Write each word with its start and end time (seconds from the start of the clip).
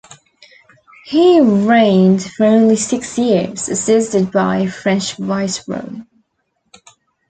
He 1.05 1.39
'reigned' 1.39 2.23
for 2.23 2.47
only 2.47 2.75
six 2.75 3.19
years, 3.19 3.69
assisted 3.69 4.31
by 4.31 4.61
a 4.61 4.67
French 4.67 5.15
Viceroy. 5.15 5.99